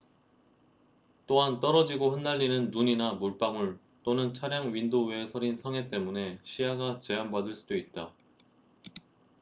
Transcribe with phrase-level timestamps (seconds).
[1.27, 8.11] 또한 떨어지고 흩날리는 눈이나 물방울 또는 차량 윈도우에 서린 성에 때문에 시야가 제한받을 수도 있다